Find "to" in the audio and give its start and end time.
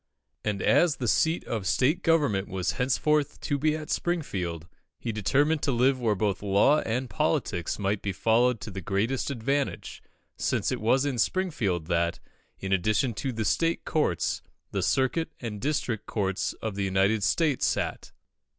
3.41-3.59, 5.61-5.71, 8.61-8.71, 13.13-13.31